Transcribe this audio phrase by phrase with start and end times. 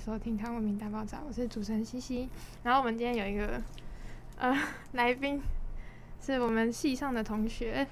[0.00, 2.26] 收听《汤文明大爆炸》，我是主持人西西。
[2.62, 3.60] 然后我们今天有一个
[4.38, 4.56] 呃
[4.92, 5.38] 来宾，
[6.18, 7.86] 是我们系上的同学，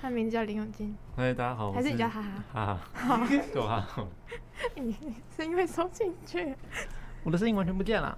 [0.00, 0.96] 他名字叫林永金。
[1.14, 1.70] 嗨，大家好。
[1.72, 2.42] 还是你叫哈哈？
[2.54, 3.18] 哈哈。
[3.18, 4.06] 好，对哈哈。
[4.74, 4.96] 你
[5.36, 6.56] 是因为收进去？
[7.24, 8.16] 我的声音完全不见了。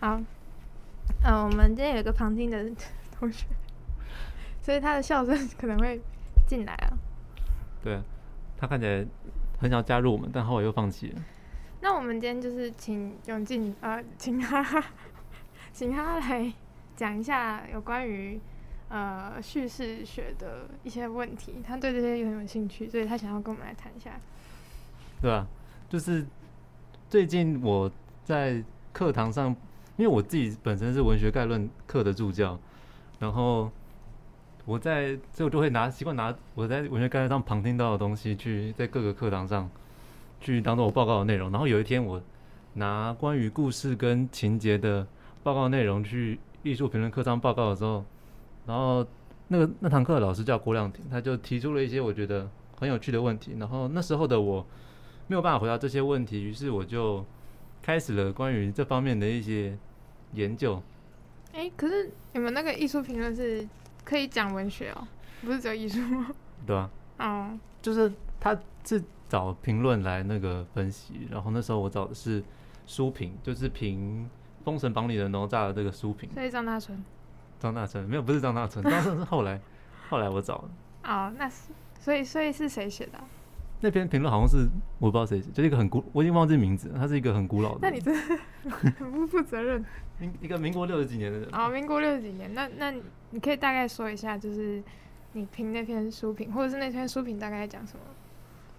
[0.00, 0.26] 好，嗯、
[1.24, 2.70] 呃，我们今天有一个旁听的
[3.18, 3.46] 同学，
[4.60, 5.98] 所以他的笑声可能会
[6.46, 6.92] 进来啊。
[7.82, 7.98] 对，
[8.58, 9.06] 他看起来。
[9.58, 11.22] 很想加入我们，但后来又放弃了。
[11.86, 14.84] 那我们今天就是请永进，呃，请他，
[15.72, 16.52] 请他来
[16.96, 18.40] 讲一下有关于
[18.88, 21.62] 呃叙事学的一些问题。
[21.64, 24.18] 他对这些也很有兴趣，所以他想要跟我们来谈一下。
[25.22, 25.46] 对啊，
[25.88, 26.26] 就是
[27.08, 27.88] 最近我
[28.24, 28.60] 在
[28.92, 29.54] 课堂上，
[29.96, 32.58] 因为我自己本身是文学概论课的助教，
[33.20, 33.70] 然后。
[34.64, 39.70] 我在，所以我就会拿习惯拿我在文学概论上旁听到的东西，去在各个课堂上
[40.40, 41.50] 去当做我报告的内容。
[41.50, 42.20] 然后有一天，我
[42.74, 45.06] 拿关于故事跟情节的
[45.42, 48.04] 报告内容去艺术评论课上报告的时候，
[48.66, 49.06] 然后
[49.48, 52.48] 那个那堂课的老师叫郭亮婷，他就提出了一些我觉得
[52.78, 53.56] 很有趣的问题。
[53.58, 54.64] 然后那时候的我
[55.26, 57.24] 没有办法回答这些问题，于是我就
[57.82, 59.76] 开始了关于这方面的一些
[60.32, 60.82] 研究。
[61.52, 63.66] 哎，可是你们那个艺术评论是？
[64.06, 65.08] 可以讲文学哦，
[65.42, 66.28] 不是只有艺术吗？
[66.64, 67.58] 对啊，哦，oh.
[67.82, 72.42] 就是他是找评论来那个分析，然后那时候我找的是
[72.86, 74.28] 书评，就是评
[74.64, 76.30] 《封神榜》里的哪吒的这个书评。
[76.32, 77.02] 所以张大春？
[77.58, 79.60] 张大春没有，不是张大春， 张大春是后来
[80.08, 80.68] 后来我找的。
[81.10, 83.18] 哦，那是所以所以是谁写的？
[83.80, 84.68] 那篇评论好像是
[84.98, 87.80] 我不知道谁写，就是一个很古，我已经忘记名字，他是一个很古老的。
[87.82, 89.84] 那你这很 不负责任。
[90.40, 91.48] 一个民国六十几年的人。
[91.52, 92.94] 哦，民国六十几年，那那
[93.30, 94.82] 你可以大概说一下，就是
[95.32, 98.00] 你评那篇书评，或者是那篇书评大概在讲什么？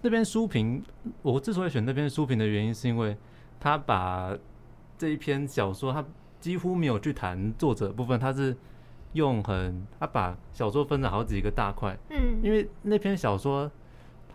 [0.02, 0.82] 那篇书评，
[1.22, 3.16] 我之所以选那篇书评的原因，是因为
[3.58, 4.36] 他把
[4.96, 6.04] 这一篇小说，他
[6.40, 8.56] 几乎没有去谈作者部分，他是
[9.12, 11.96] 用很他把小说分了好几个大块。
[12.10, 13.70] 嗯，因为那篇小说。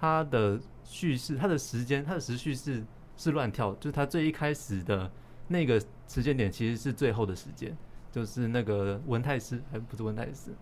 [0.06, 2.84] 它的叙事，它的时间，它的时序是
[3.16, 5.09] 是乱跳，就是他最一开始的
[5.47, 7.74] 那个时间点，其实是最后的时间，
[8.12, 10.53] 就是那个文太师，还不是文太师，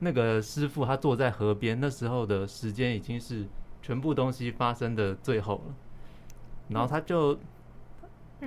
[0.00, 3.46] 那个师傅他坐在河边，那时候的时间已经是
[3.82, 5.74] 全部东西发生的最后了。
[6.68, 7.38] 然后他就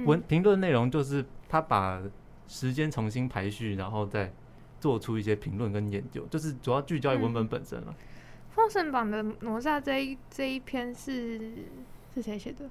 [0.06, 2.02] 文评论内容就是他把
[2.48, 4.34] 时间重新排序，然后再
[4.80, 7.94] 做出一些评论跟研究，就是主要聚焦于文本本身了。
[8.56, 11.40] 《封神榜》的哪吒这一这一篇是
[12.14, 12.70] 是谁写的？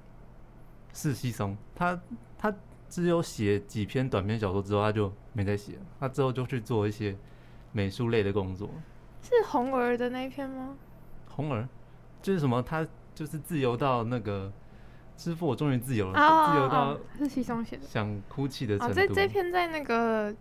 [0.93, 2.01] 是西松，他
[2.39, 2.55] 他
[2.89, 5.83] 只有写几篇短篇小说之后，他就没再写了。
[6.01, 7.17] 他之后就去做一些
[7.73, 8.71] 美术类的工作。
[9.23, 10.77] 是红儿的那一篇吗？
[11.29, 11.69] 红儿
[12.25, 12.63] 就是什么？
[12.63, 14.51] 他就是自由到那个
[15.19, 18.93] 师傅，我终于自由了，哦、自由到是西松写的，想哭泣的程度。
[18.93, 20.35] 哦、这这篇在那个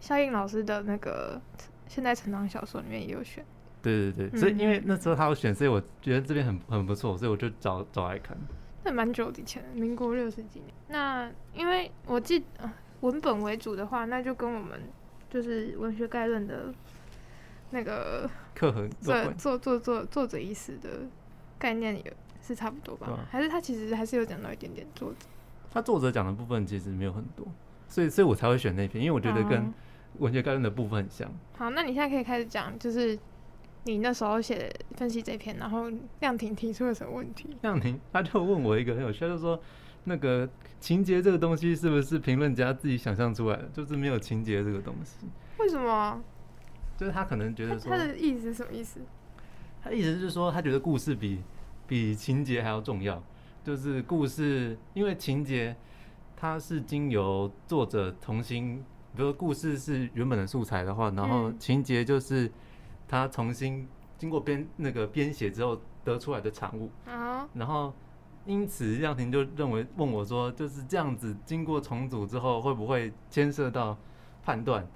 [0.00, 1.38] 萧映老师的那个
[1.86, 3.44] 现代成长小说里面也有选。
[3.82, 8.34] 对对对，所以因为那时候他有选，所以我觉得这边很很不错，所以我就找找来看。
[8.84, 10.72] 那蛮久以前，民国六十几年。
[10.88, 14.80] 那因为我记得文本为主的话，那就跟我们
[15.28, 16.72] 就是文学概论的
[17.70, 21.06] 那个课很作作作作作者意思的
[21.58, 23.08] 概念也是差不多吧？
[23.08, 25.26] 啊、还是他其实还是有讲到一点点作者？
[25.70, 27.46] 他作者讲的部分其实没有很多，
[27.88, 29.72] 所以所以我才会选那篇，因为我觉得跟
[30.18, 31.30] 文学概论的部分很像。
[31.56, 33.18] 好，那你现在可以开始讲，就是。
[33.84, 37.56] 你那时候写分析这篇，然后亮婷提出了什么问题？
[37.62, 39.58] 亮婷他就问我一个很有趣，他就说
[40.04, 40.46] 那个
[40.78, 43.66] 情节这个东西是不是评论家自己想象出来的？
[43.72, 45.26] 就是没有情节这个东西。
[45.58, 46.22] 为什么？
[46.98, 49.00] 就是他可能觉得说，他的意思是什么意思？
[49.82, 51.42] 他意思就是说，他觉得故事比
[51.86, 53.22] 比情节还要重要。
[53.64, 55.76] 就是故事，因为情节
[56.36, 58.78] 它是经由作者重新，
[59.14, 62.50] 比如说故事是原本的素材的话，然后情节就是。
[63.10, 63.88] 他重新
[64.18, 66.90] 经过编那个编写之后得出来的产物，
[67.54, 67.90] 然后
[68.44, 73.96] 因此亮婷就认为问我说，就是这样子经过重组之后会不会牵涉到
[74.44, 74.86] 判断？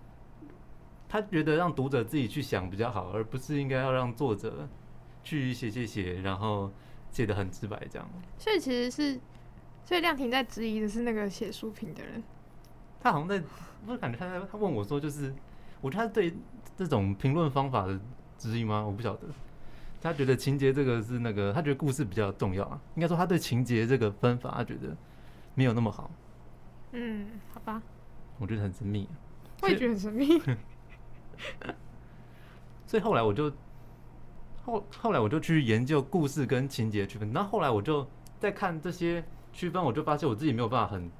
[1.12, 4.66] 他觉得让读者自己去想比较好，而不是应该要让作者
[5.22, 6.72] 去写写写，然后
[7.10, 8.08] 写得很直白这样。
[8.38, 9.20] 所以其实是，
[9.84, 12.22] 所以亮婷在质疑的是那个写书评的人。
[12.98, 13.42] 他好像在，
[13.86, 15.34] 我感觉他在他问我说，就是
[15.82, 16.34] 我觉得他对。
[16.74, 18.00] 这种评论方法的
[18.38, 18.82] 质疑吗？
[18.82, 19.28] 我不晓得。
[20.00, 22.80] 他觉得情节这个是那个，他觉得故事比较重要啊。
[22.96, 24.96] 应该说他对情节这个分法，他觉得
[25.54, 26.10] 没有那么好。
[26.92, 27.80] 嗯，好吧。
[28.38, 29.06] 我觉得很神秘。
[29.60, 30.40] 我也觉得很神秘。
[32.86, 33.50] 所以后来我就
[34.64, 37.32] 后后来我就去研究故事跟情节区分。
[37.32, 38.06] 那后后来我就
[38.38, 41.10] 在看这些区分，我就发现我自己没有办法很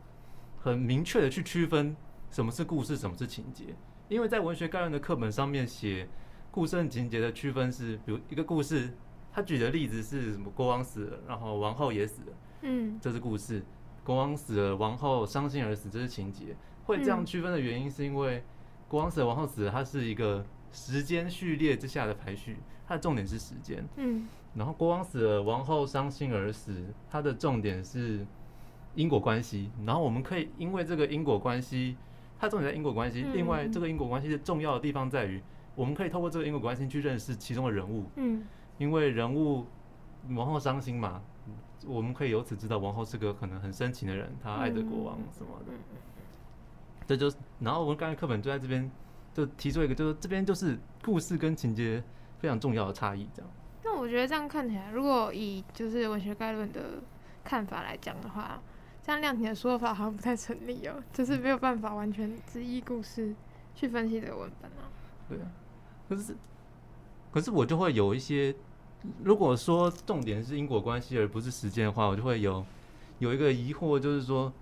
[0.58, 1.96] 很明确的去区分
[2.30, 3.74] 什么是故事，什么是情节。
[4.08, 6.06] 因为在文学概论的课本上面写
[6.50, 8.92] 故事和情节的区分是，比如一个故事，
[9.32, 10.50] 他举的例子是什么？
[10.50, 12.32] 国王死了，然后王后也死了，
[12.62, 13.64] 嗯，这是故事。
[14.04, 16.54] 国王死了，王后伤心而死，这是情节。
[16.84, 18.44] 会这样区分的原因是因为
[18.92, 23.82] 国王死了，王后死了，它是一个时间序列之下的排序，它的重点是时间。
[23.96, 28.26] 嗯，然后国王死了，王后伤心而死，它的重点是
[28.94, 29.70] 因果关系。
[29.86, 31.96] 然后我们可以因为这个因果关系，
[32.38, 33.24] 它重点在因果关系。
[33.32, 35.42] 另外，这个因果关系的重要的地方在于，
[35.74, 38.04] 我们可以透过这个因果关系去认识其中的人物。
[38.16, 38.44] 嗯，
[38.76, 39.64] 因为人物
[40.28, 41.22] 王后伤心嘛。
[41.86, 45.72] 我们可以由此知道王后是个可能很深情的人，她爱着国王什么的。
[47.16, 48.90] 这就是，然后我们刚才课本就在这边
[49.34, 52.02] 就提出一个，就是这边就是故事跟情节
[52.38, 53.28] 非常重要的差异。
[53.34, 53.50] 这样。
[53.84, 57.02] 那我觉得这样看起来，如果以就是文学概论的
[57.44, 58.60] 看法来讲的话，
[59.02, 63.34] 这样亮廷的说法好像不太成立哦，就是没有办法完全只依故事
[63.74, 64.88] 去分析这个文本啊。
[65.28, 65.50] 对啊，
[66.08, 66.34] 可是
[67.30, 68.54] 可是我就会有一些。
[69.24, 72.64] 如果说重点是因果关系而不是时间的话，我就会有
[73.18, 74.52] 有一个疑惑，就是说，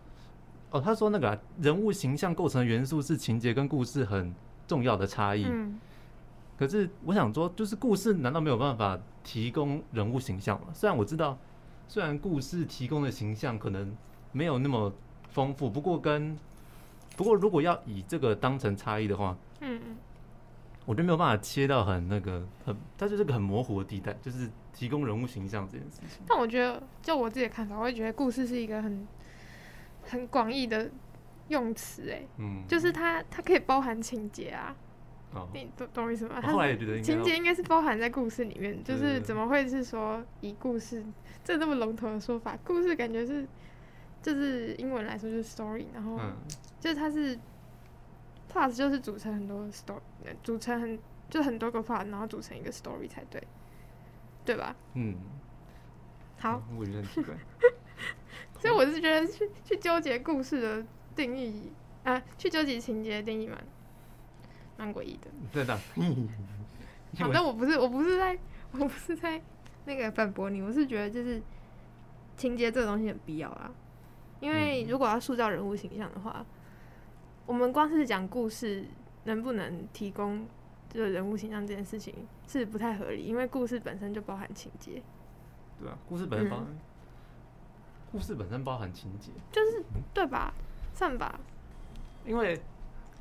[0.70, 4.34] 哦，他说那个、啊、人物形象构成的元素是情节跟故事很
[4.66, 5.44] 重要的差异。
[5.44, 5.78] 嗯。
[6.58, 10.68] 可是我想说，就是故事难道没有办法提供人物形象吗？
[10.72, 11.38] 虽然我知道，
[11.88, 13.96] 虽然故事提供的形象可能
[14.32, 14.92] 没有那么
[15.30, 16.36] 丰富，不过跟
[17.16, 19.96] 不过如果要以这个当成差异的话，嗯。
[20.86, 26.22] 我就没有办法切到很那个很，它就是个很模糊的地带，就是提供人物形象这件事情。
[26.26, 29.06] 但我觉得，就我自己的看法，我会觉得故事是一个很
[30.10, 30.90] 很广义的
[31.48, 34.74] 用词，哎，嗯，就是它它可以包含情节啊。
[35.32, 36.40] 哦，你懂懂我意思吗？
[36.42, 36.52] 它
[37.02, 41.04] 情节应该是包含在故事里面，就是怎么会是说以故事
[41.44, 42.58] 这这么笼统的说法？
[42.64, 43.46] 故事感觉是
[44.20, 46.18] 就是英文来说就是 story，然后
[46.80, 47.38] 就是它是。
[48.52, 50.00] plus 就是组成很多 story，
[50.42, 50.98] 组成很
[51.28, 53.40] 就很多个 plot，然后组成一个 story 才对，
[54.44, 54.74] 对吧？
[54.94, 55.14] 嗯。
[56.36, 56.60] 好。
[56.76, 57.32] 我觉得很奇怪。
[58.60, 60.86] 所以我是觉得去去纠结故事的
[61.16, 61.72] 定义
[62.04, 63.58] 啊，去纠结情节的定义蛮
[64.76, 65.28] 蛮诡异的。
[65.52, 65.76] 对的。
[67.18, 68.38] 好，但我不是我不是在
[68.72, 69.42] 我不是在
[69.86, 71.42] 那个反驳你，我是觉得就是
[72.36, 73.72] 情节这个东西很必要啊，
[74.38, 76.46] 因为如果要塑造人物形象的话。
[77.46, 78.84] 我们光是讲故事
[79.24, 80.46] 能不能提供
[80.88, 82.14] 这个人物形象这件事情
[82.46, 85.02] 是不太合理，因为故事本身就包含情节。
[85.80, 86.78] 对啊，故事本身包含，嗯、
[88.10, 90.52] 故事本身包含情节，就是对吧？
[90.94, 91.38] 算吧。
[92.24, 92.60] 因为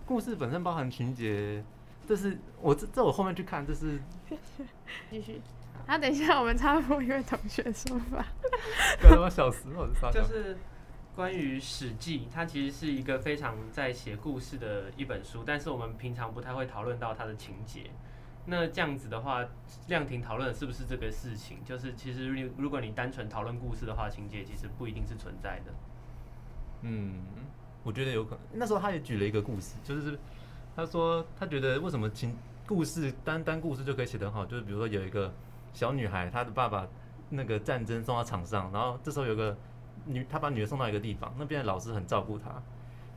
[0.05, 1.63] 故事本身包含情节，
[2.07, 3.99] 这是我这这我后面去看，这是
[5.09, 5.41] 继续。
[5.87, 8.25] 啊，等一下，我们插播一位同学说法。
[9.01, 10.57] 干什么小时候就是。
[11.15, 17.89] 关于《史记》，它其实是一个非常在写故事的一本书，但是我们平常不太会讨论到它的情节。
[18.49, 19.45] 那这样子的话，
[19.87, 21.63] 亮庭讨论的是不是这个事情？
[21.63, 25.71] 就是其实如果你单纯讨论故事的话，情节其实不一定是存在的。
[26.81, 27.13] 嗯，
[27.83, 28.39] 我觉得有可能。
[28.53, 30.17] 那时候他也举了一个故事，就是
[30.75, 34.45] 他说他觉得为什么情故事单单故事就可以写得很好？
[34.45, 35.31] 就是比如说有一个
[35.73, 36.87] 小女孩，她的爸爸
[37.29, 39.55] 那个战争送到场上，然后这时候有个。
[40.05, 42.49] 女，她把女儿送到一个地方，那边的老师很照顾她，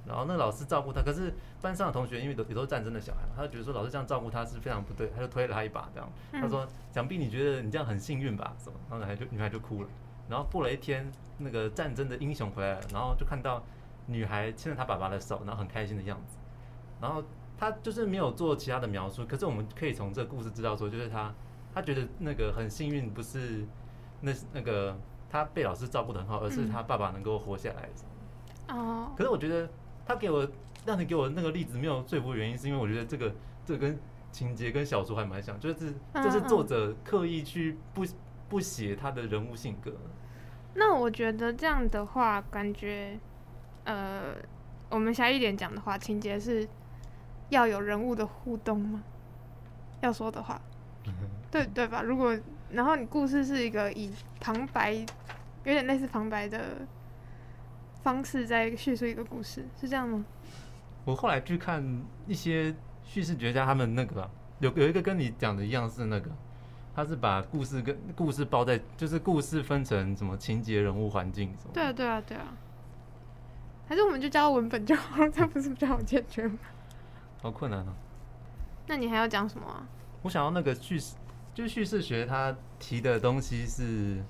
[0.07, 8.55] 然后那老师照顾他，可是班上的同学因为都也都是战争的小孩，他就觉得说老师这样照顾他是非常不对，他就推了他一把，这样，他说想必你觉得你这样很幸运吧？
[8.59, 8.79] 什么？
[8.91, 9.89] 然后女孩就女孩就哭了。
[10.29, 13.63] 然后过了一天，那个战争的英雄回来了，然后就看到
[14.07, 16.37] 女孩牵着他爸爸的手，然后很开心的样子。
[17.01, 17.23] 然后
[17.57, 21.33] 他就是没有做其他的描述，可是我们可以从这个故事知道说，就是他
[21.75, 23.65] 他觉得那个很幸运，不是
[24.21, 24.97] 那那个。
[25.31, 27.89] 他被老师照顾得很好，而是他爸爸能够活下来。
[28.69, 29.15] 哦、嗯。
[29.17, 29.67] 可是我觉得
[30.05, 30.49] 他给我
[30.85, 33.99] 让你给我那个例子没有说服的原因，是因为我觉得这个这个跟
[34.31, 38.05] 情节跟小说还蛮像，就是这是作者刻意去不
[38.49, 39.93] 不写他的人物性格。
[40.75, 43.19] 那我觉得这样的话，感觉
[43.85, 44.35] 呃，
[44.89, 46.67] 我们狭义一点讲的话，情节是
[47.51, 49.03] 要有人物的互动吗？
[50.01, 50.61] 要说的话，
[51.51, 52.03] 对对吧？
[52.03, 52.37] 如果
[52.71, 54.93] 然后你故事是一个以旁白，
[55.65, 56.79] 有点类似旁白的
[58.03, 60.25] 方式在叙述一个故事，是这样吗？
[61.05, 61.83] 我后来去看
[62.27, 64.29] 一些叙事学家，他们那个
[64.61, 66.31] 有有一个跟你讲的一样，是那个
[66.95, 71.71] 他是把故事跟故事包在，就是故事分成什么情节、人物、环境什么。
[71.73, 72.45] 对啊，对啊，对啊。
[73.89, 76.59] 还是我们就交文本就好，这不是比较好解决吗？
[77.41, 77.93] 好困难啊！
[78.87, 79.87] 那你还要讲什么啊？
[80.23, 81.17] 我想要那个叙事。
[81.55, 84.23] 就是叙事学，他提的东西是，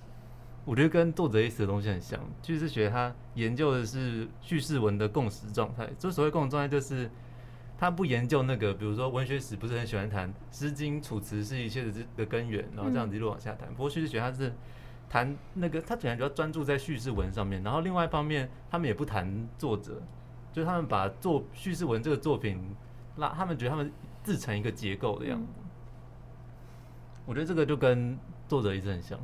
[0.65, 2.21] 我觉得跟作者意思的东西很像。
[2.43, 7.11] 叙事学它研究的是叙事文的共识状态，就所谓共识状态，就是
[7.77, 13.69] 他不研究那个，比如说文学史不是很喜欢谈《诗经》《楚辞》是一切的的根源，然后这样子一路往下谈。
[13.75, 14.53] 不过叙事学它是
[15.11, 20.01] 谈那个，他主要比较专注在叙事文上面，然后另外一方面他们也不谈作者，
[20.53, 22.75] 就是他们把作叙事文这个作品
[23.17, 23.91] 拉，他们觉得他们
[24.23, 25.49] 自成一个结构的样子。
[27.27, 28.17] 我觉得这个就跟
[28.47, 29.19] 作者意思很像。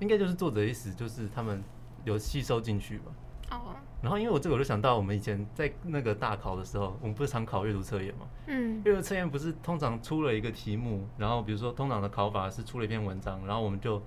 [0.00, 1.62] 应该就是作者意思，就是他们
[2.04, 3.12] 有吸收进去吧。
[3.50, 3.76] 哦。
[4.02, 8.26] 然后因为我这个，我就想到我们以前在那个大考的时候，我们不是常考阅读测验嘛？
[8.46, 8.80] 嗯。
[8.84, 13.98] 阅读测验不是通常出了一个题目，然后比如说通常的考法是出了一篇文章，然后我们就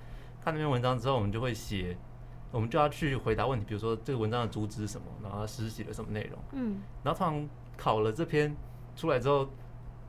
[0.44, 1.96] 看那篇文章之后，我们就会写，
[2.50, 6.40] 我们就要去回答问题，比如说这个文章的主旨是什么，然后他实习了什么内容。
[6.54, 6.82] 嗯。
[7.04, 8.56] 然后通常考了这篇
[8.96, 9.48] 出来之后，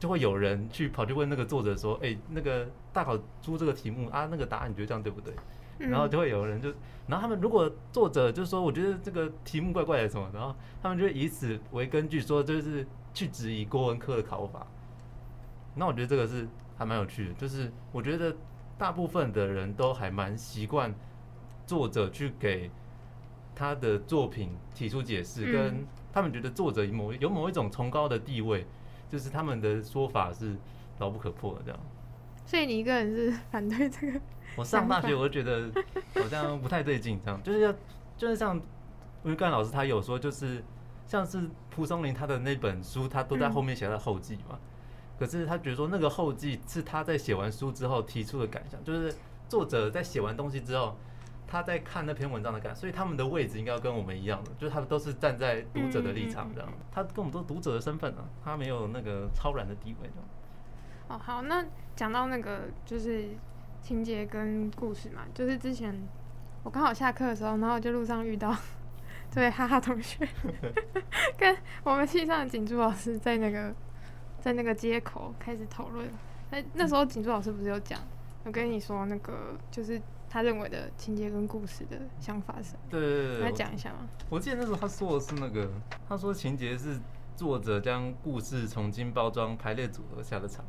[0.01, 5.35] 就会有人去跑去问那个作者说：“哎，那个大考出这个题目啊，那个答案你觉得这样对不对？”
[5.79, 6.69] 然后就会有人就，
[7.07, 14.67] 然后他们如果作者就说，我觉得这个题目怪怪的什么，然后他们就以此为根据说，就是去质疑国文科的考法。
[15.75, 18.37] 那我觉得这个是还蛮有趣的，就是我觉得
[18.79, 20.95] 大部分的人都还蛮习惯
[21.67, 22.71] 作者去给
[23.55, 28.67] 他的作品提出解释，跟他们觉得作者某有某一种崇高的地位，
[29.09, 30.57] 就是他们的说法是
[30.99, 31.81] 牢不可破的这样。
[32.47, 34.21] 所以你一个人是反对这个？
[34.57, 35.71] 我上大学我就觉得
[36.15, 37.75] 好像不太对劲，这样就是要
[38.17, 38.61] 就是像
[39.25, 40.63] 温干老师他有说，就是
[41.07, 44.59] 像是蒲松龄他的那本书，他都在后面写他的后记嘛。
[45.19, 49.15] 可是他觉得说那个后记是他在写完书之后提出的感想，就是
[49.49, 50.97] 作者在写完东西之后，
[51.47, 56.69] 他在看那篇文章的感，所以他们的位置应该要跟我们一样的，就是他们都是站在读者的立场这样。
[56.93, 60.11] 他跟我们都是读者的身份啊，他没有那个超然的地位。
[61.09, 61.65] 哦，好，那
[61.97, 63.29] 讲到那个就是。
[63.85, 65.95] 情节跟故事嘛，就是之前
[66.63, 68.57] 我刚好下课的时候，然后就路上遇到
[69.31, 70.27] 这位哈哈同学，
[71.37, 73.75] 跟我们系上的景珠老师在那个
[74.41, 76.09] 在那个街口开始讨论。
[76.51, 78.01] 那那时候景珠老师不是有讲，
[78.45, 80.01] 我跟你说那个就是
[80.31, 82.75] 他认为的情节跟故事的想法是？
[82.89, 84.41] 对对对，来讲一下嘛我？
[84.41, 85.69] 记得那时候他说的是那个，
[86.09, 86.99] 他说情节是
[87.37, 90.69] 作者将故事重新包装、排列组合下的产物。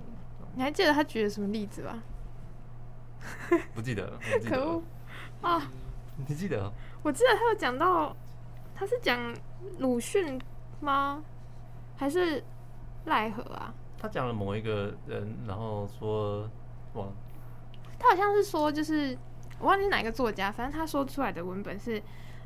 [0.57, 2.03] 你还记得他举了什么例子吗？
[3.73, 4.83] 不记得了，可恶
[5.41, 5.61] 啊！
[6.17, 6.71] 你记得？
[7.03, 8.15] 我记得他有讲到，
[8.73, 9.35] 他是讲
[9.79, 10.39] 鲁迅
[10.79, 11.23] 吗？
[11.97, 12.43] 还是
[13.05, 13.73] 奈何啊？
[13.97, 16.49] 他讲了某一个人，然后说，
[16.93, 17.13] 忘了，
[17.99, 19.17] 他好像是说，就是
[19.59, 22.01] 我忘记是哪个作家，反正他说出来的文本是，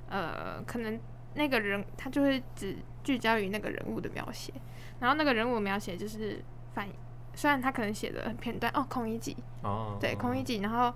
[0.10, 1.00] 呃，可能
[1.36, 4.54] 那个人他就会只聚焦于那个人物的描写，
[5.00, 6.88] 然后那个人物描写就是反。
[7.40, 9.34] 虽然他可能写的很片段哦，孔乙己。
[9.64, 10.94] 哦，对，孔乙己，然后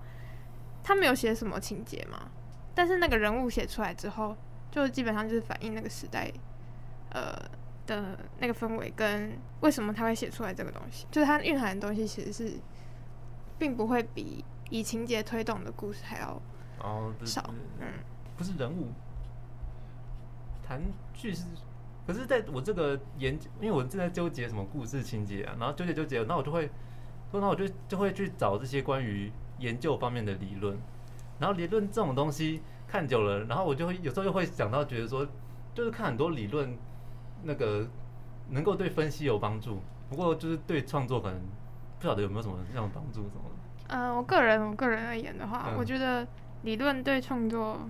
[0.82, 2.30] 他没有写什么情节嘛，
[2.74, 4.36] 但是那个人物写出来之后，
[4.70, 6.30] 就基本上就是反映那个时代，
[7.12, 7.34] 呃
[7.86, 12.60] 的那个氛围跟为什么他会写出来这个东西，就是他蕴含的东西其实是
[13.58, 16.38] 并不会比以情节推动的故事还要
[16.78, 17.86] 哦少，嗯，
[18.36, 18.88] 不是人物
[20.62, 20.82] 谈
[21.14, 21.44] 叙事。
[22.06, 26.70] 可是，在我这个研究，因为我正在纠结什么故事情节啊，然后纠结纠结，那我就会，
[27.32, 30.76] 那我就就会去找这些关于研究方面的理论，
[31.38, 35.26] 然后理论这种东西看久了，然后我就会有时候又会想到，觉得说，
[35.72, 36.76] 就是看很多理论，
[37.44, 37.88] 那个
[38.50, 39.80] 能够对分析有帮助，
[40.10, 41.40] 不过就是对创作可能
[41.98, 43.48] 不晓得有没有什么这样帮助什么
[43.88, 43.96] 的。
[43.96, 46.26] 呃，我个人我个人而言的话，嗯、我觉得
[46.64, 47.88] 理论对创作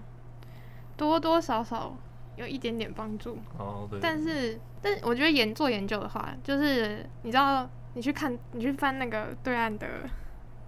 [0.96, 1.96] 多多少少。
[2.36, 9.86] 有一点点帮助，oh, 对，但是，但我觉得研做研究的话，就是你知道，你去看，你去翻那个对岸的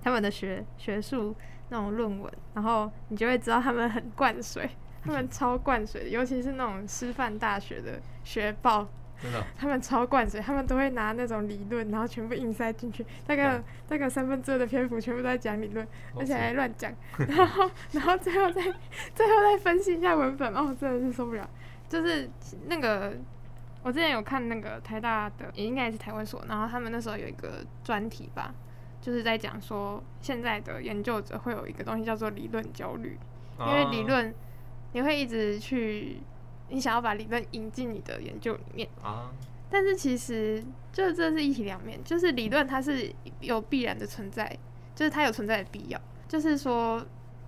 [0.03, 1.35] 他们的学学术
[1.71, 4.71] 那种论文，然后你就会知道他们很灌水，
[5.03, 8.87] 他们超灌水，尤其是那种师范大学的学报，
[9.23, 15.87] 真的，他们超灌水，他们都会拿那种理论，然后全部硬塞进去，大概大概三分之二的篇幅全部都在讲理论，
[16.19, 16.93] 而且还乱讲，
[17.29, 18.63] 然后然后最后再
[19.15, 21.49] 最后再分析一下文本，哦，真的是受不了。
[21.89, 22.29] 就是
[22.67, 23.13] 那个，
[23.83, 28.53] 我之前有看那个台大的，也应该也是台湾所，然后他们那时候有一个专题吧，
[29.01, 33.17] 就是在讲说现在的研究者会有一个东西叫做理论焦虑，
[33.61, 34.35] 因为理论
[34.93, 36.21] 你会一直去，
[36.69, 39.31] 你想要把理论引进你的研究里面啊，
[39.71, 44.57] 但是其实就这是一体两面，就是理论它是有必然的存在，
[44.95, 47.05] 就是它有存在的必要，就是说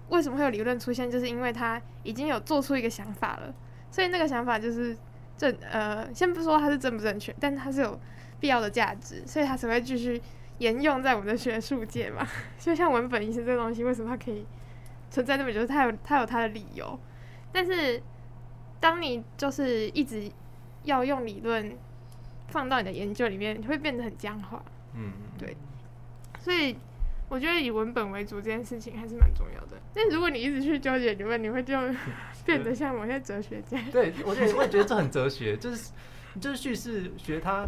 [0.09, 3.55] 为什么会有理论出现，就是因为它已经有做出一个想法了。
[3.91, 4.97] 所以那个想法就是
[5.37, 7.99] 正呃，先不说它是正不正确，但它是有
[8.39, 10.21] 必要的价值，所以它才会继续
[10.59, 12.27] 沿用在我们的学术界嘛。
[12.61, 14.47] 就像文本意识这个东西，为什么它可以
[15.11, 16.99] 存在那么久，它有它有它的理由。
[17.51, 18.01] 但是
[18.81, 20.31] 当你就是一直
[20.85, 21.77] 要用理论
[22.49, 24.63] 放到你的研究里面，会变得很僵化。
[24.95, 25.57] 嗯，对。
[26.41, 26.77] 所以
[27.29, 29.77] 我觉得以文本为主这件事情还是蛮重要的。
[29.95, 31.77] 但如果你一直去纠结理论，你会就
[32.47, 33.79] 变得像某些哲学家。
[33.93, 35.91] 对，我觉得我也觉得这很哲学，就是
[36.41, 37.67] 就是叙事学他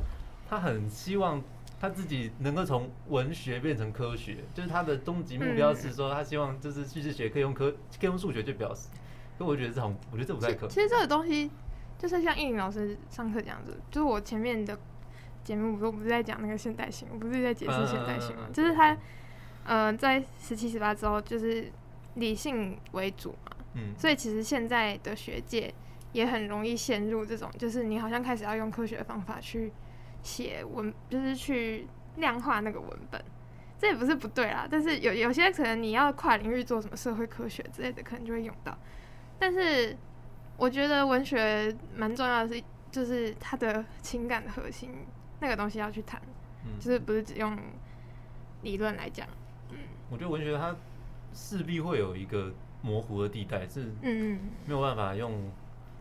[0.49, 1.43] 他很希望。
[1.83, 8.91] 他自己能够从文学变成科学，就是他的终极目标是说，他希望就是叙事学可以用科，可以用数学去表示。
[9.45, 10.69] 可我觉得这种，我觉得这不太可能。
[10.69, 11.51] 其实这个东西
[11.99, 14.79] 就是像应林老师上课这样子，就是我前面的
[15.43, 18.97] 节目我不是在讲那个现代性，我不是在解释现代性嘛，就是他
[19.65, 21.71] 呃在十七十八之后就是
[22.15, 25.73] 理性为主嘛，嗯，所以其实现在的学界
[26.13, 29.73] 也很容易陷入这种，就是你好像开始要用科学的方法去。
[30.23, 33.25] 写文就是去量化那个文本，
[33.79, 34.69] 这也不是不对啦。
[34.71, 38.77] 但是有有些可能你要跨领域做什么社会科学之类的，可能就会用到。
[39.41, 39.97] 但是
[40.59, 44.91] 我觉得文学蛮重要的是，就是它的情感的核心
[45.41, 46.21] 那个东西要去谈，
[46.79, 47.59] 就是不是只用
[48.63, 49.27] 理论来讲。
[49.71, 49.79] 嗯，
[50.11, 50.77] 我觉得文学它
[51.33, 55.51] 势必会有一个模糊的地带，是嗯没有办法用，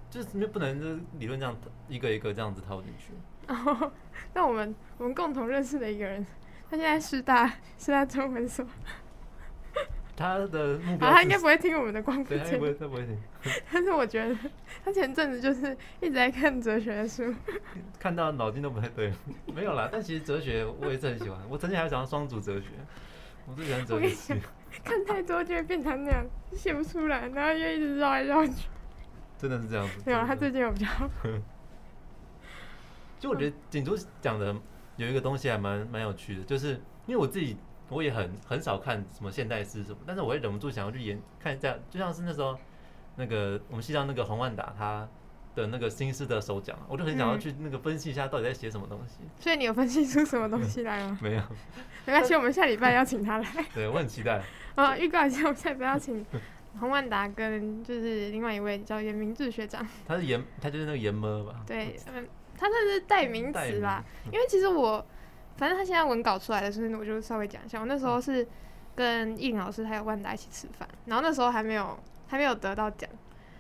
[0.09, 1.55] 就是不能就是理论这样
[1.87, 3.13] 一个一个这样子套进去。
[3.47, 3.91] 哦，
[4.33, 6.25] 那我们我们共同认识的一个人，
[6.69, 8.65] 他现在师大师大中文所，
[10.19, 13.17] 他的目标，他应该不会听我们的广播节目，他不会，他不会听。
[13.71, 14.35] 但是我觉得
[14.83, 17.33] 他前阵子就是一直在看哲学书，
[17.97, 19.13] 看到脑筋都不太对。
[19.55, 22.67] 没有啦，但其实哲学我也是很喜欢，我曾经还想要双主哲学，
[23.47, 24.37] 我最喜欢哲学。
[24.83, 28.53] 看太多就会变成那样，写不出来，然后又一直绕来绕去。
[29.37, 30.03] 真的是这样子。
[30.05, 30.87] 没有，他最近有比较。
[33.19, 34.55] 就我觉得锦竹讲的
[34.95, 36.73] 有一个东西还蛮蛮有趣的，就是
[37.05, 37.57] 因为我自己
[37.89, 42.57] 我也很很少看什么现代诗什么，但是我也忍不住想要去研看一下，就像是那时候
[43.15, 45.07] 那个我们系上那个洪万达他
[45.55, 49.17] 的那个新诗的首讲，我就很想要去那个分析一下到底在写什么东西。
[49.39, 51.17] 所以你有分析出什么东西来吗？
[51.23, 51.41] 没有，
[52.05, 53.45] 没关系，我们下礼拜邀请他来。
[53.73, 54.41] 对，我很期待。
[54.75, 56.25] 啊， 预告一下，我们下礼拜邀请
[56.79, 59.85] 洪万达跟就是另外一位叫严明志学长。
[60.07, 61.63] 他是严，他就是那个严么吧？
[61.65, 62.27] 对，嗯。
[62.61, 65.05] 他算是代名词吧，因为其实我，
[65.59, 67.81] 反正他现在文稿出来的时候，我就稍微讲一下。
[67.81, 68.47] 我那时候是
[68.95, 73.09] 跟易林老师还有万达一起吃饭，然后那时候还没有还没有得到奖，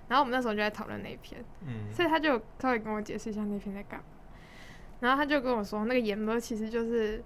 [0.07, 4.05] 然后我们那时候就在讨论那一篇，嗯，所以他就稍微跟我解释一下那篇在干嘛。
[5.01, 7.21] 然后他就跟我说，那个严波其实就是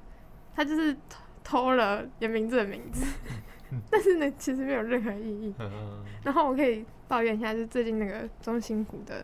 [0.55, 0.95] 他就是
[1.43, 3.05] 偷了严明志的名字，
[3.91, 5.53] 但是呢，其实没有任何意义。
[6.23, 9.23] 然后我可以抱怨一下，就是最近那个中心湖的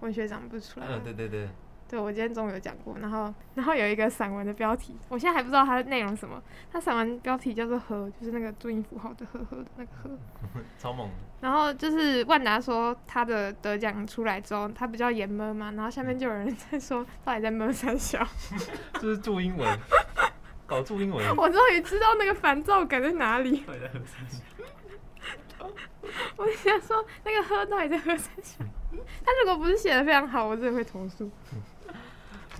[0.00, 0.98] 文学奖不是出来了？
[0.98, 1.48] 嗯，对对对。
[1.88, 6.42] 对，我今天中午有讲过，然后，然后有一个散文的标题，我现在还不知道它的内容什么。
[6.72, 10.10] 它散文标题叫做“和”，就是那个注音符号的“和”和的那个“和
[10.78, 11.08] ”，超猛。
[11.40, 18.26] 然后就是万达说他的得奖出来之后，他不叫严闷嘛，然后下面就有人 在说到底在闷三小，
[18.94, 19.78] 这是注英文，
[20.66, 21.36] 搞注英文。
[21.36, 23.64] 我终于知道那个烦躁感在哪里。
[26.36, 28.64] 我想说那个“和”到底在“喝”三小？
[29.24, 31.30] 他如果不是写的非常好，我真的会投诉。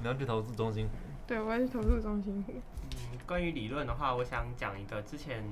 [0.06, 0.92] 你要去投诉中心湖？
[1.26, 2.52] 对，我要去投诉中心湖。
[2.52, 5.42] 嗯，关于理论的话，我想讲一个，之前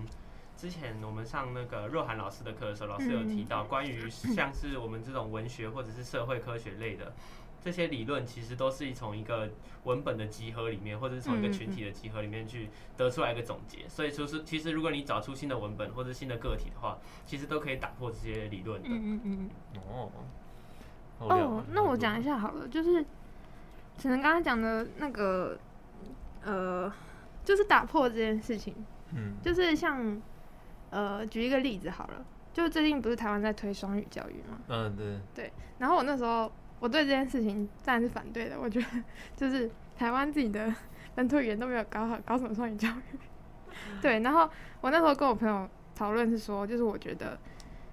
[0.56, 7.12] 之前我们上那个若涵老师的课的时候，老师有提到关于像是我们这种文学或者是社会科学类的
[7.60, 9.50] 这些理论，其实都是从一个
[9.82, 13.88] 文本的集合里面，或者是从一个群体的集合里面去得出来一个总结。
[13.88, 18.88] 所以就是，其实如果你找出新的文本或者新的个体的话，其实都可以打破这些理论的。
[18.88, 19.50] 嗯嗯嗯。
[19.88, 20.12] 哦。
[21.18, 23.04] 哦，那我讲一下好了，就是
[24.02, 25.58] 可能刚刚讲的那个，
[26.44, 26.92] 呃，
[27.44, 28.74] 就是打破这件事情，
[29.14, 30.20] 嗯，就是像，
[30.90, 34.58] 呃，举一个例子好了，就最近不是台湾在推双语教育吗？
[34.68, 35.52] 嗯，对，对。
[35.78, 38.86] 然后我那时候我对这件事情当然是反对的，我觉得
[39.36, 40.72] 就是台湾自己的
[41.14, 43.18] 本土语言都没有搞好，搞什么双语教育？
[44.02, 44.20] 对。
[44.20, 44.48] 然后
[44.80, 47.38] 我那时候跟我朋友讨论是说，就是我觉得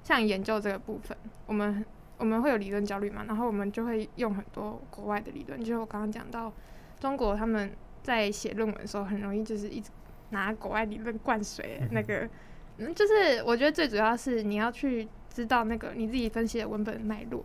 [0.04, 1.86] 像研究这个部分，我们。
[2.22, 6.54] 我们会有理论焦虑嘛，然后我们就会用很多国外的理论，就是我刚刚讲到
[7.00, 7.72] 中国他们
[8.04, 9.90] 在写论文的时候，很容易就是一直
[10.30, 12.30] 拿国外理论灌水那个，
[12.78, 17.44] 嗯，就是我觉得最主要是你要去知道那个你自己分析的文本脉络，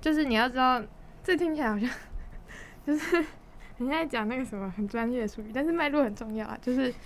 [0.00, 0.80] 就是你要知道，
[1.24, 1.90] 这听起来好像
[2.86, 3.24] 就是
[3.78, 6.92] 你现在讲那个什么很专业的术语，但是脉络很重要啊，就是。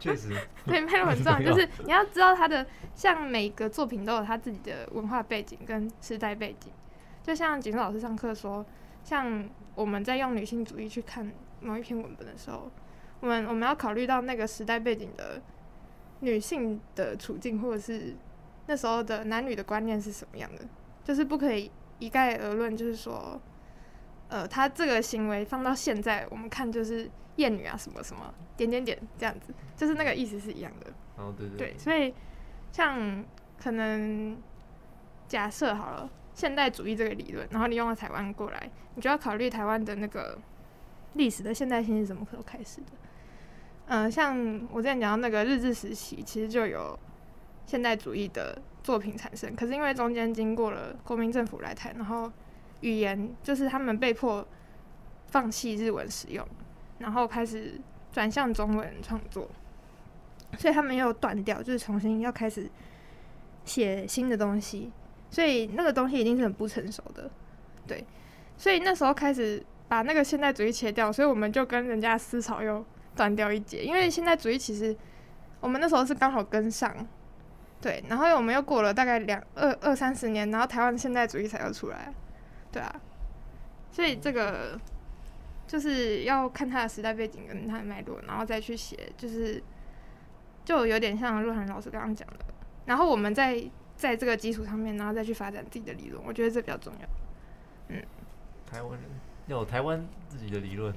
[0.00, 6.72] 确实， 对，脉络很重要，就是你要知道他的，像每个作品都有他自己的文化背景跟时代背景。
[7.22, 8.64] 就像景竹老师上课说，
[9.04, 12.70] 像我们在用女性主义去看某一篇文本的时候，
[13.20, 15.42] 我们我们要考虑到那个时代背景的
[16.20, 18.16] 女性的处境，或者是
[18.68, 20.64] 那时候的男女的观念是什么样的，
[21.04, 23.38] 就是不可以一概而论，就是说，
[24.30, 30.86] 呃，他这个行为放到现在我们看就是厌女啊什么什么点点点这样子，就是那个意思是一样的。
[31.16, 31.58] 哦，对对。
[31.58, 32.14] 对，所以
[32.72, 33.22] 像
[33.62, 34.38] 可能
[35.28, 36.10] 假设好了。
[36.32, 40.38] 现代主义这个理论，然后你用了台湾过来，你就要考虑台湾的那个
[41.14, 42.92] 历史的现代性是什么时候开始的？
[43.88, 44.38] 嗯、呃，像
[44.70, 46.98] 我之前讲到那个日治时期，其实就有
[47.66, 49.54] 现代主义的作品产生。
[49.54, 52.30] 可是因为中间经过了国民政府来台，然后
[52.80, 54.46] 语言就是他们被迫
[55.26, 56.46] 放弃日文使用，
[56.98, 57.80] 然后开始
[58.12, 59.48] 转向中文创作，
[60.58, 62.68] 所以他们又断掉，就是重新要开始
[63.64, 64.90] 写新的东西。
[65.32, 67.30] 所以那个东西一定是很不成熟的，
[67.86, 68.04] 对。
[68.58, 73.84] 所以那时候开始把那个现代主义切掉，所以我们就跟人家思潮又断掉一截。
[73.84, 74.96] 因为现代主义其实
[75.60, 76.92] 我们那时候是刚好跟上，
[77.80, 78.02] 对。
[78.08, 82.12] 然后我们又过了大概两二二三十年，然后台湾现代主义才又出来，
[82.72, 83.00] 对啊。
[83.90, 84.78] 所以这个
[85.66, 89.62] 就是要看他的时代背景跟他的脉络，然后再去写，就是
[90.64, 92.44] 就有点像若涵老师刚刚讲的。
[92.86, 93.70] 然后我们在。
[94.00, 97.08] 在这个基础上面，然后再去发展自己的理论，我觉得这比较重要。
[97.88, 98.02] 嗯，
[98.66, 99.10] 台湾人
[99.46, 100.90] 要有台湾自己的理论，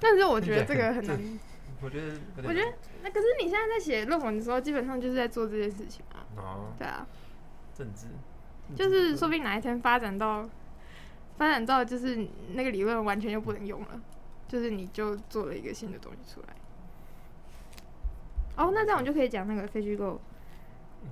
[0.00, 1.38] 但是我觉得这个很难。
[1.80, 6.26] 我觉得，我觉得那可是你现在在写论文的时候，基本上就是在做这件事情啊。
[6.36, 6.72] 哦。
[6.76, 7.06] 对啊。
[7.72, 8.08] 政治。
[8.76, 10.48] 就是说不定哪一天发展到，
[11.36, 14.00] 发展到就是那个理论完全就不能用了，
[14.46, 16.48] 就是你就做了一个新的东西出来。
[18.56, 20.20] 哦，那这样我就可以讲那个非虚构。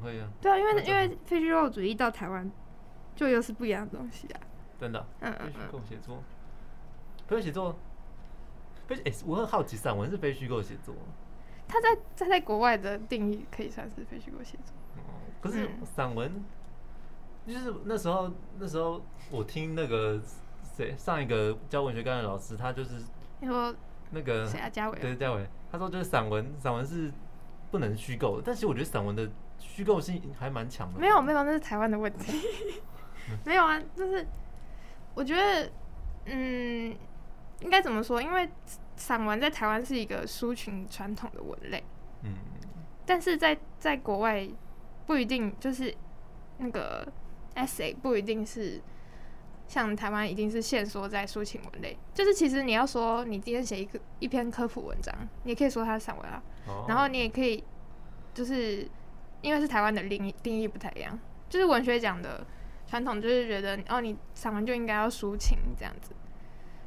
[0.03, 2.51] 会啊，对啊，因为因为非虚构主义到台湾，
[3.14, 4.40] 就又是不一样的东西啊。
[4.81, 6.23] 真的，嗯嗯非虚构写作，
[7.29, 7.79] 非写作，
[8.88, 10.92] 非哎，我很好奇，散文是非虚构写作？
[11.69, 14.75] 他在在在国外的定义可以算是非虚构写作。
[14.97, 16.45] 哦，可是散文，
[17.46, 20.20] 就是那时候那时候我听那个
[20.76, 23.02] 谁上一个教文学概论的老师，他就是
[23.40, 23.74] 你说
[24.11, 24.68] 那个谁啊？
[24.68, 24.98] 嘉伟？
[24.98, 27.12] 对，嘉伟，他说就是散文，散文是
[27.70, 29.28] 不能虚构的，但是我觉得散文的。
[29.59, 31.00] 虚构性还蛮强的。
[31.00, 32.42] 没有没有，那是台湾的问题。
[33.42, 34.24] 没有啊，就是
[35.14, 35.72] 我觉得，
[36.26, 36.94] 嗯，
[37.61, 38.20] 应该怎么说？
[38.20, 38.46] 因为
[38.96, 41.82] 散文在台湾是一个抒情传统的文类，
[42.22, 42.35] 嗯，
[43.06, 44.46] 但是在在国外
[45.06, 45.92] 不一定，就是
[46.59, 47.11] 那个
[47.57, 48.81] essay 不一定是
[49.66, 51.97] 像台湾一定是限缩在抒情文类。
[52.14, 57.64] 就是其实你要说你今天写一个一篇科普文章，你也可以说它是散文啊，哦、然后你也可以
[58.33, 58.88] 就是。
[59.42, 61.16] 因为是台湾的定义定义不太一样，
[61.49, 62.45] 就是文学奖的
[62.87, 66.11] 传统就是觉得哦，你散文就应该要抒情这样子，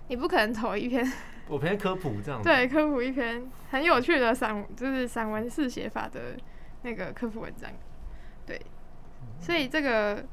[0.08, 1.10] 你不可能投一篇
[1.48, 6.36] 我偏科普这样子，对，科普一篇很有趣的散就是散文式写法的
[6.82, 7.72] 那个科普文章，
[8.46, 8.60] 对，
[9.40, 10.26] 所以这个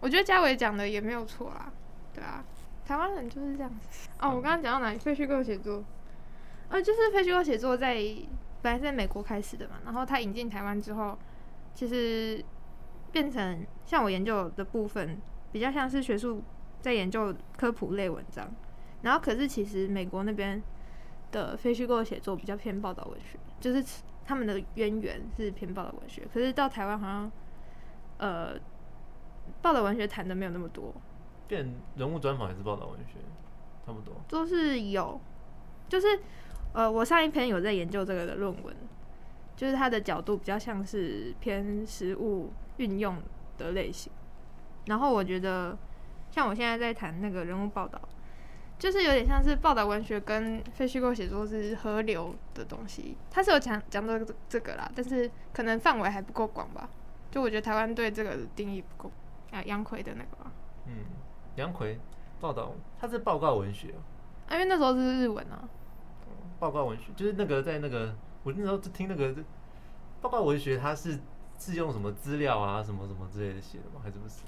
[0.00, 1.72] 我觉得嘉伟讲的也没有错啦，
[2.14, 2.44] 对啊，
[2.86, 4.28] 台湾人就是这样子哦。
[4.28, 4.98] 我刚刚讲到哪里？
[4.98, 5.84] 非虚构写作，
[6.68, 8.02] 呃，就是非虚构写作在。
[8.60, 11.16] 本来是在美国开始的嘛，然后他引进台湾之后，
[11.74, 12.44] 其实
[13.12, 15.16] 变成像我研究的部分，
[15.52, 16.42] 比较像是学术
[16.80, 18.52] 在研究科普类文章，
[19.02, 20.60] 然后可是其实美国那边
[21.30, 27.32] 的非虚构写作比较偏报道文学，就是他们的渊源是偏报道文学，可是到台湾好像，
[28.18, 28.56] 呃，
[29.62, 30.94] 报道文学谈的没有那么多，
[31.46, 33.14] 变人物专访还是报道文学，
[33.86, 35.20] 差不多，都是有，
[35.88, 36.06] 就是。
[36.74, 38.76] 呃，我上一篇有在研究这个的论文，
[39.56, 43.16] 就是它的角度比较像是偏实物运用
[43.56, 44.12] 的类型。
[44.84, 45.76] 然后我觉得，
[46.30, 47.98] 像我现在在谈那个人物报道，
[48.78, 53.16] 就是有点像是报道文学跟非虚构写作是合流的东西。
[53.30, 56.86] 它是有讲讲到这个啦，但是可能范围还不够广吧。
[57.30, 59.10] 就我觉得台湾对这个定义不够。
[59.50, 60.50] 啊，杨奎的那个吧。
[60.86, 61.04] 嗯，
[61.56, 61.98] 杨奎
[62.40, 63.94] 报道，他是报告文学。
[64.48, 65.68] 啊，因为那时候是日文啊。
[66.58, 69.34] 报告文学就是那个在那个我那时候就听那个
[70.20, 71.18] 报告文学，他是
[71.58, 74.00] 是用什么资料啊，什么什么之类的写的吗？
[74.02, 74.42] 还是不是？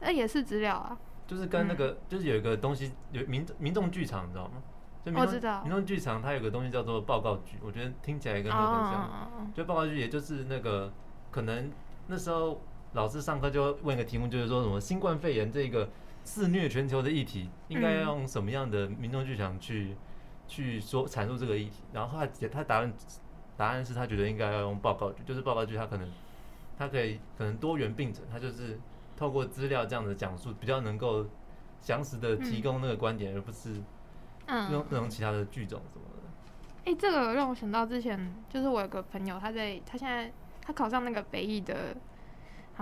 [0.00, 0.98] 那也是资料啊。
[1.26, 4.62] 就是跟那个、嗯、就是有一个东西，有民民众剧场，你知道吗？
[5.04, 5.62] 就民众我知道。
[5.62, 9.04] 民众剧场它有个东西叫做报告剧，我觉得听起来跟那个很像。
[9.04, 10.92] 哦、就报告剧，也就是那个
[11.30, 11.70] 可能
[12.08, 12.60] 那时候
[12.92, 15.88] 老师上课就问一个题目，就是说什么新冠肺炎这个
[16.24, 19.96] 肆虐全球的议题，应该要用什么样的民众剧场去。
[20.52, 22.92] 去说阐述这个议题，然后他他答案
[23.56, 26.08] 答案是他觉得应该要用报告剧，就是报告剧他可能
[26.76, 28.76] 他可以可能多元并存，他就是
[29.16, 31.24] 透过资料这样的讲述，比较能够
[31.80, 33.74] 详实的提供那个观点，嗯、而不是
[34.72, 36.28] 用那种其他的剧种什么的。
[36.78, 41.94] 哎、欸，这个让我想到之前，就是我有个朋友，他在他现在他考上那个北艺的，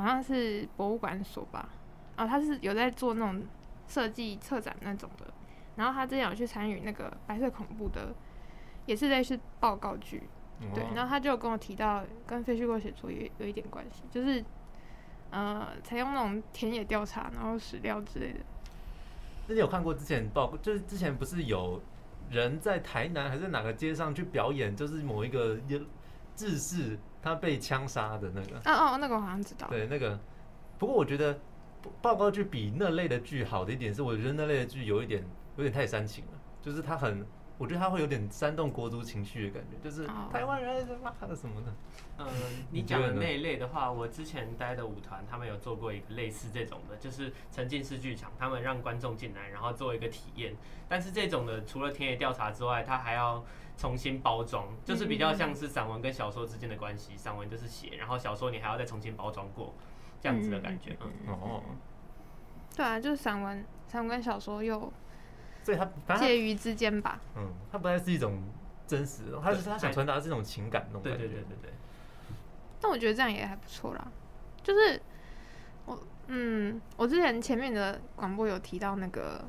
[0.01, 1.69] 好像是博物馆所吧，
[2.17, 3.43] 啊，他是有在做那种
[3.87, 5.27] 设计策展那种的，
[5.77, 8.15] 然后他之前有去参与那个白色恐怖的，
[8.87, 10.23] 也是类似报告剧，
[10.75, 14.45] 对，然后他就跟我提到跟非虚构写作有有一点关系，就是
[15.31, 18.41] 呃，采用那种田野调查，然后史料之类的。
[19.47, 21.81] 那你有看过之前报，就是之前不是有
[22.31, 25.59] 人在台南还是哪个街上去表演，就是某一个
[26.37, 28.57] 志士他被枪杀的那个。
[28.59, 29.67] 哦哦，那个我好像知道。
[29.69, 30.19] 对，那个。
[30.79, 31.39] 不过我觉得
[32.01, 35.25] 报告剧比那类的剧好的一点是，我觉得那类的剧有一点
[35.57, 37.27] 有点太煽情了，就是他很。
[37.59, 41.75] 我觉得他会有点煽动国族情绪的感觉，就是台湾人什么什么的。
[42.19, 42.27] 嗯，
[42.71, 50.55] 你讲的那一类的话，我之前待的舞团，他们有做过一个类似这种的，就是沉浸式剧场，他们让观众进来，然后做一个体验。
[50.89, 53.45] 但是这种的，除了田野调查之外，他还要
[53.79, 57.17] 重新包装，就是比较像是散文跟小说之间的关系。
[57.17, 59.73] 散文就是写，然后小说你还要再重新包装过，
[60.21, 60.97] 这样子的感觉。
[61.01, 61.63] 嗯哦。
[62.77, 64.93] 对啊，就是散文，散文跟小说又。
[65.63, 67.21] 所以它介于之间吧。
[67.37, 68.43] 嗯，它不再是一种
[68.87, 71.19] 真实的，他是他想传达的是这种情感那种感觉。
[71.19, 71.73] 对对对对对。
[72.81, 74.09] 但我觉得这样也还不错啦。
[74.63, 75.01] 就是
[75.87, 79.45] 我嗯，我之前前面的广播有提到那个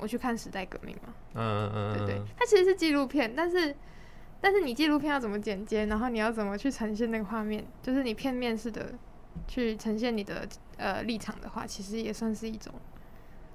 [0.00, 1.14] 我去看时代革命嘛。
[1.34, 1.98] 嗯嗯嗯。
[1.98, 3.74] 对对，它其实是纪录片，但是
[4.40, 8.92] 但是你纪录片要怎么剪接，然后你要怎么去呈现那个画面，就是你片面式的
[9.46, 12.72] 去呈现你的呃立场的话，其实也算是一种。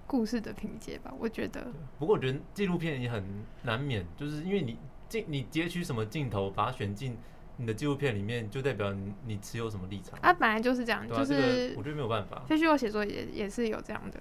[0.08, 1.65] 故事的拼接吧，我觉得。
[1.97, 4.77] 不过我觉得纪录片也很难免，就是因为你
[5.10, 7.17] 镜你截取什么镜头，把它选进
[7.58, 10.19] 你的纪录片里面，就代表你你持有什么立场。
[10.21, 12.43] 啊，本来就是这样，啊、就是、这个、我觉得没有办法。
[12.45, 14.19] 非虚我写作也也是有这样的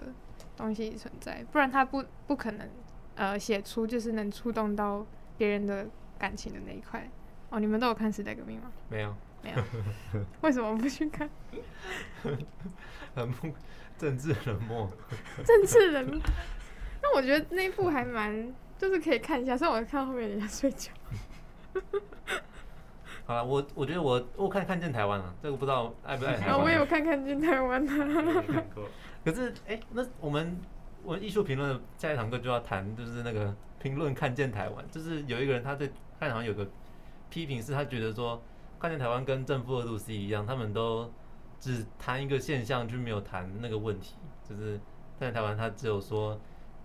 [0.56, 2.68] 东西存在，不然他不不可能
[3.16, 5.86] 呃写出就是能触动到别人的
[6.18, 7.08] 感情的那一块。
[7.50, 8.70] 哦，你们都有看《时代革命》吗？
[8.88, 9.56] 没有，没有。
[10.42, 11.28] 为什么不去看？
[13.14, 13.52] 很不。
[13.96, 14.90] 政治冷漠，
[15.46, 16.20] 政治冷漠。
[17.00, 19.56] 那我觉得那一部还蛮，就是可以看一下。
[19.56, 20.90] 虽然我看到后面人家睡觉。
[23.24, 26.60] 好了，我我觉得我我看看见台湾了，这个不知道爱不爱台湾。
[26.60, 28.64] 我也有看看见台湾的。
[29.24, 30.56] 可是哎、那我们
[31.02, 35.88] 我们艺术评论下一堂课就要谈，就是那个评论看见台湾，就是有一个人他在
[36.20, 36.68] 他好像有个
[37.30, 38.42] 批评，是他觉得说
[38.78, 41.10] 看见台湾跟正负二度 C 一样，他们都。
[41.60, 44.16] 只谈一个现象，就没有谈那个问题。
[44.46, 44.78] 就是
[45.18, 46.38] 看见台湾，他只有说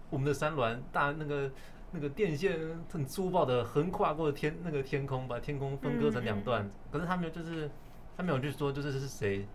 [0.10, 1.52] 我们的山峦大那个
[1.92, 2.58] 那个电线
[2.90, 6.70] 很粗暴的横跨过天那个天空，把天空分割成两段。
[6.90, 7.70] 可是他没有，就是
[8.16, 9.46] 他没有去说，就是是谁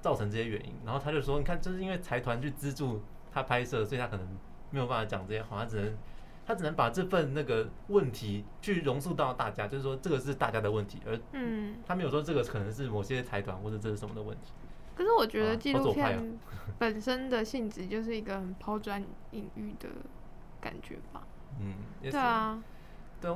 [0.00, 0.74] 造成这些原因。
[0.84, 4.26] 然后他就说，你看，就是因为财团去资助他拍摄，所以他可能
[4.70, 5.96] 没有办法讲这些话，他只能
[6.46, 14.52] 他只能把这份那个问题去融入到大家，就是说这个是大家的问题，而嗯他没有说这个可能是某些财团或者这是什么的问题。
[14.96, 16.38] 可是我觉得纪录片
[16.78, 19.88] 本身的性质就是一个很抛砖引玉的
[20.60, 21.22] 感觉吧。
[21.58, 22.62] 嗯，对啊。
[23.20, 23.30] 对，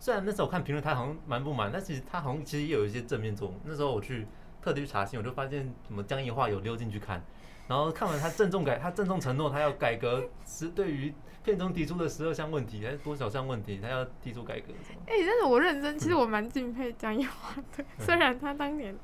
[0.00, 3.60] 虽然那时候我看评论，他好像蛮不满，但其实他好像其实也有一些正面作用。
[3.64, 4.26] 那时候我去
[4.64, 7.22] 特地去查新，我就发现什么江宜桦有溜进去看，
[7.68, 14.72] 然后看完他郑重改，他郑重承诺他要改革十对于片中提出的十二项问题还是多少项问题，他要提出改革。
[15.06, 18.96] 哎、欸，但是我认真，其实我蛮敬佩江宜桦的，嗯、虽然他当年。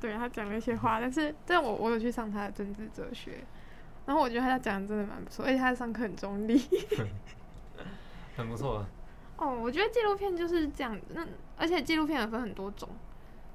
[0.00, 3.42] 对他讲了一些话，但是但我我有去上他的政治哲学，
[4.06, 6.56] 然后我觉得他讲的真的蛮不错，而且他上课很中立，
[8.36, 8.88] 很不错啊。
[9.38, 12.88] 哦，我觉得纪录片就是这样，那而且纪录片也分很多种，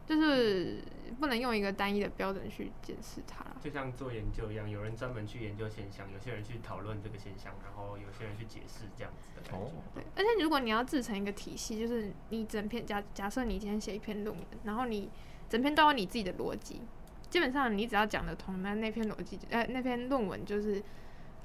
[0.06, 3.46] 就是不能用一个单一的标准去检视它。
[3.62, 9.66] 就像做研究一样，有人专门去研究现象，有些人去讨论这个现象，然后有些人去解释这样子的感觉。
[9.66, 15.10] 哦、对，而且如果你要制成一个体系，就是你整篇假假设你今天写一篇论文，然后你。
[15.50, 16.82] 整篇都有你自己的逻辑，
[17.30, 20.82] 基本上你只要讲得通，那那篇逻辑，呃，那篇论文就是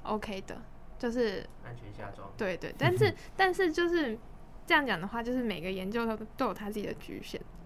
[0.01, 0.59] OK 的，
[0.97, 2.31] 就是安全下装。
[2.35, 4.17] 对对，但是 但是就是
[4.65, 7.58] 这样讲的话，就是每个研究都都有他自己的局限，嗯，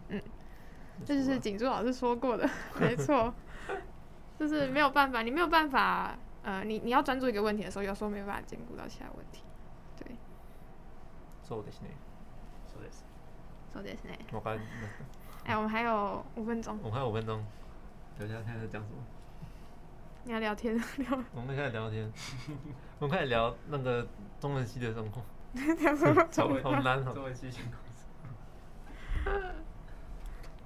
[1.04, 2.48] 这就是景珠老师说过的，
[2.80, 3.32] 没错，
[4.38, 9.42] 就是没有办法，你没有办法，呃，你你要专注一个问题的时候，有时候没有办法兼顾到其他问题，
[9.96, 10.16] 对。
[11.48, 11.96] そうですね。
[12.66, 13.04] そうです。
[13.72, 14.18] そうですね。
[14.32, 14.62] 我发现。
[15.44, 16.78] 哎、欸，我们还有五分钟。
[16.82, 17.42] 我们还有五分钟，
[18.18, 18.96] 等一下看看讲什么。
[20.24, 21.18] 你要聊天聊。
[21.32, 22.12] 我们开始聊天。
[22.98, 24.06] 我们开始聊那个
[24.38, 25.22] 中文系的生活。
[25.54, 26.22] 聊什么？
[26.24, 27.12] 中 文好难哦。
[27.14, 27.64] 中文系情
[29.24, 29.32] 况。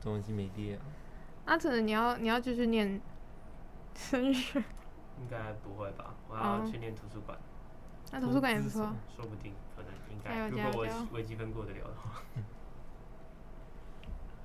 [0.08, 0.80] 中文系没毕业。
[1.44, 3.02] 阿成，你要你要继续念
[3.94, 4.58] 升学？
[5.20, 6.14] 应该不会吧？
[6.30, 7.38] 我要去念图书馆。
[8.14, 10.48] 那图书馆也不错，说不定可能应该。
[10.48, 12.22] 如果我微积分过得了的话，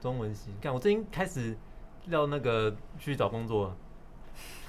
[0.00, 1.56] 中文系，看我最近开始
[2.06, 3.72] 要那个去找工作。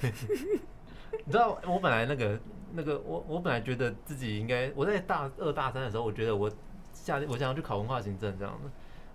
[0.00, 2.38] 你知道我本来那个
[2.72, 6.48] 那个我我本来觉得自己应该我在大二大三的时候，我觉得我
[6.92, 8.70] 下我想要去考文化行政这样的。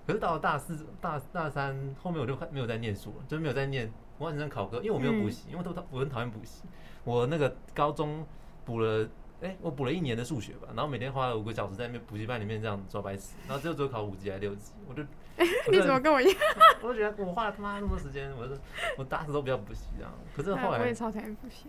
[0.10, 3.86] 可是到了大四大大三后面我就没有再念书了，就是没有再念
[4.18, 6.64] 文化行政考科，因为我没有补习，因为我我很讨厌补习。
[7.04, 8.26] 我那个高中
[8.66, 9.04] 补了，
[9.40, 15.04] 哎、欸，我补了一年的数学吧，然后每天花了五个小时在那边补习班里面这样抓白痴，然后最后只有考五级还是六级，我就，
[15.72, 16.36] 你怎么跟我一样？
[16.82, 18.58] 我就觉得我花了他妈那么多时间，我说
[18.98, 20.12] 我打死都不要补习这样。
[20.36, 21.68] 可是后来我也超讨厌补习。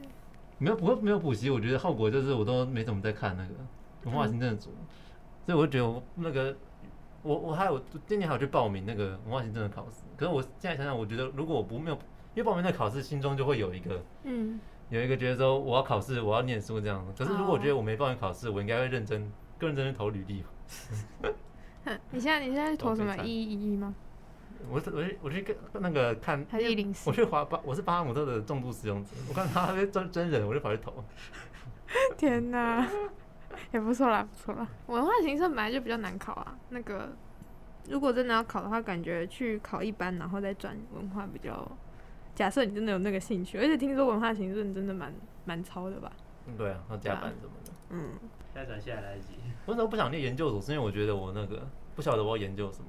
[0.57, 3.50] 没有不没有补习，我觉得后果就是我都没怎么在看那个
[4.05, 4.87] 文化行政组，嗯、
[5.44, 6.57] 所以我就觉得我那个
[7.22, 10.02] 我我还有今年还有去报名那个文化行政的考试。
[10.16, 11.96] 可是我现在想想，我觉得如果我不没有
[12.35, 17.06] 因为报名那个考试，心中就会有一个嗯有一个觉得说我要考试，我要念书这样。
[17.16, 20.44] 可是如果我觉得我没报名考试，我应该会认真更认真去投履历。
[22.11, 23.94] 你现在你现在投什么一一一吗？
[24.70, 26.46] 我是我去我去跟那个看，
[27.06, 29.11] 我去华巴，我是巴哈姆特的重度使用者。
[29.26, 31.02] 我看他那边真真人，我就跑去投。
[32.18, 32.87] 天哪，
[33.72, 34.66] 也不错啦，不错啦。
[34.87, 36.59] 文化行政本来就比较难考啊。
[36.70, 37.11] 那个
[37.88, 41.66] 如果真的要考的话，感觉去考一般，然后再转文化比较。
[42.33, 45.12] 假设你真的有那个兴趣，而且听说文化行政真的蛮
[45.44, 46.11] 蛮超的吧？
[46.46, 47.72] 嗯，对啊，要加班什么的。
[47.90, 48.12] 嗯，
[48.54, 49.35] 现在转下来来得及。
[49.66, 50.61] 为什么不想念研究所？
[50.62, 52.87] 是因为我觉得我那个不晓得我要研究什么。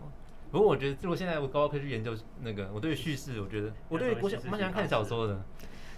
[0.51, 5.41] 不过我觉得，如果现在我高考可以去研究那个，我对叙事，我觉得我对我想蛮喜欢看小说的。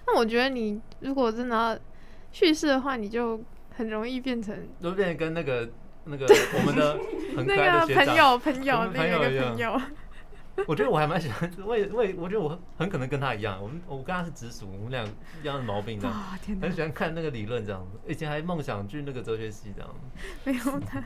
[0.08, 1.80] 那我觉得你如果真的要
[2.32, 3.40] 叙事的话，你就
[3.76, 5.70] 很容易变成，都变成跟那个
[6.06, 7.00] 那个我们的
[7.36, 8.06] 很可爱的学长。
[8.06, 9.82] 朋友朋友那个朋友。
[10.68, 15.04] 我觉得我还蛮喜欢，我也我也我觉得我很可能跟他一样，我们我跟他是直属，我们俩
[15.42, 16.16] 一样的毛病这样，
[16.62, 19.90] 很喜欢看那个理论这样子，以前还梦想去那个哲学系这样。
[20.46, 21.02] 没有他，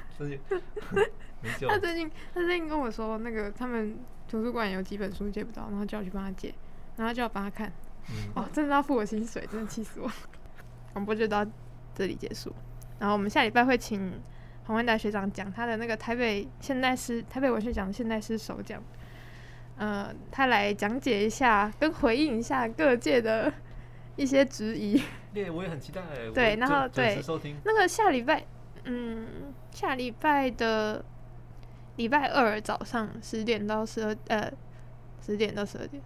[1.70, 6.54] 他最近他最近跟我说，那个他们图书馆有几本书借不到，然后叫我去帮他借，
[6.98, 7.72] 然后叫我帮他看。
[8.10, 10.12] 嗯、哦，真的要付我薪水，真的气死我。
[10.92, 11.46] 广播就到
[11.98, 12.54] 这里结束，
[13.00, 14.22] 然后我们下礼拜会请
[14.66, 18.80] 黄万大学长讲他的那个台北现代诗、台北文学奖现代诗首奖。
[19.78, 23.52] 呃，他来讲解一下，跟回应一下各界的
[24.16, 25.02] 一些质疑。
[25.34, 26.02] 对，我也很期待。
[26.36, 27.20] 对，然后对，
[27.64, 28.46] 那个下礼拜，
[28.84, 31.04] 嗯，下礼拜的
[31.96, 34.52] 礼拜二早上十点到十二，呃，
[35.20, 36.02] 十点到十二点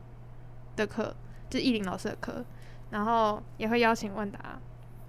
[0.76, 1.14] 的课，
[1.50, 2.46] 就艺林老师的课，
[2.92, 4.60] 然后也会邀请万达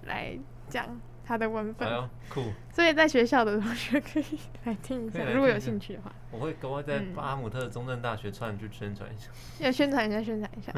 [0.05, 0.37] 来
[0.73, 0.99] 讲。
[1.25, 1.89] 他的文本，
[2.29, 4.25] 酷，所以在学校的同学可以
[4.65, 6.11] 来听一下，如果有兴趣的话。
[6.31, 10.73] 我会赶快在巴姆特中正大学串去宣传一下，要宣传一下，宣传一下。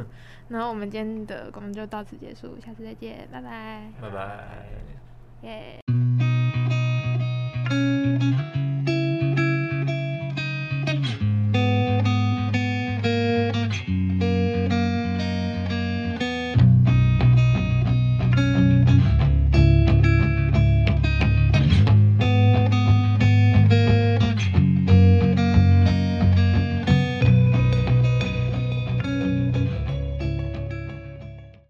[0.50, 4.48] 然后我们今天的工作就到此结束，下次再见，拜拜，拜拜，
[5.42, 5.85] 耶。